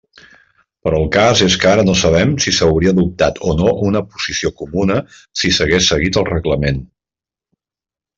[0.85, 4.51] Però el cas és que ara no sabem si s'hauria adoptat o no una posició
[4.63, 4.97] comuna
[5.43, 6.81] si s'hagués seguit el reglament.